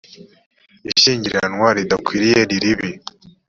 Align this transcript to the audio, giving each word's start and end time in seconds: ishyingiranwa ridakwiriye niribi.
ishyingiranwa 0.91 1.67
ridakwiriye 1.77 2.39
niribi. 2.49 2.89